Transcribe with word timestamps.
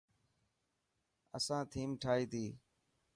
اسان 1.37 1.61
ٿيم 1.71 1.89
ٺائي 2.01 2.23
تي. 2.31 2.45